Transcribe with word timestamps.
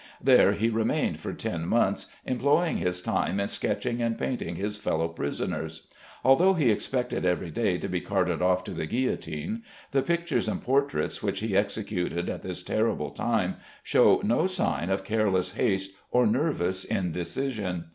There 0.19 0.53
he 0.53 0.69
remained 0.71 1.19
for 1.19 1.31
ten 1.31 1.67
months, 1.67 2.07
employing 2.25 2.77
his 2.77 3.03
time 3.03 3.39
in 3.39 3.47
sketching 3.47 4.01
and 4.01 4.17
painting 4.17 4.55
his 4.55 4.75
fellow 4.75 5.07
prisoners. 5.07 5.89
Although 6.23 6.55
he 6.55 6.71
expected 6.71 7.23
every 7.23 7.51
day 7.51 7.77
to 7.77 7.87
be 7.87 8.01
carted 8.01 8.41
off 8.41 8.63
to 8.63 8.71
the 8.71 8.87
guillotine, 8.87 9.61
the 9.91 10.01
pictures 10.01 10.47
and 10.47 10.59
portraits 10.59 11.21
which 11.21 11.41
he 11.41 11.55
executed 11.55 12.29
at 12.29 12.41
this 12.41 12.63
terrible 12.63 13.11
time 13.11 13.57
show 13.83 14.19
no 14.23 14.47
sign 14.47 14.89
of 14.89 15.03
careless 15.03 15.51
haste 15.51 15.91
or 16.09 16.25
nervous 16.25 16.83
indecision. 16.83 17.85